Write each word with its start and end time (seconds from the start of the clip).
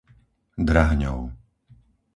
Drahňov 0.67 1.19